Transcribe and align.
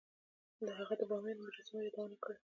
هغه 0.79 0.93
د 0.97 1.01
بامیان 1.09 1.35
د 1.37 1.39
مجسمو 1.45 1.85
یادونه 1.87 2.15
کړې 2.23 2.37